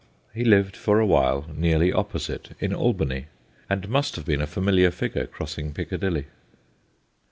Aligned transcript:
He 0.33 0.43
lived, 0.43 0.75
for 0.75 0.99
a 0.99 1.05
while, 1.05 1.45
nearly 1.55 1.93
opposite, 1.93 2.55
in 2.59 2.73
Albany, 2.73 3.27
and 3.69 3.87
must 3.87 4.15
have 4.15 4.25
been 4.25 4.41
a 4.41 4.47
familiar 4.47 4.89
figure 4.89 5.27
crossing 5.27 5.73
Piccadilly. 5.75 6.25